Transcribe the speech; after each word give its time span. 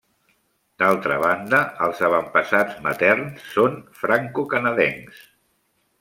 D'altra 0.83 1.17
banda, 1.23 1.59
els 1.87 1.99
avantpassats 2.07 2.79
materns 2.87 3.43
són 3.57 3.77
francocanadencs. 4.01 5.21